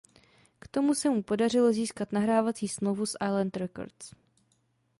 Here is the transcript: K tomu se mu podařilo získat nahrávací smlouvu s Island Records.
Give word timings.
K 0.59 0.67
tomu 0.67 0.95
se 0.95 1.09
mu 1.09 1.23
podařilo 1.23 1.73
získat 1.73 2.11
nahrávací 2.11 2.67
smlouvu 2.67 3.05
s 3.05 3.17
Island 3.25 3.57
Records. 3.57 4.11